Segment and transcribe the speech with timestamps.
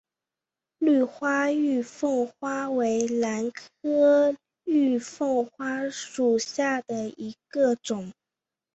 [0.79, 8.11] 绿花玉凤花为兰科玉凤花属下的一个种。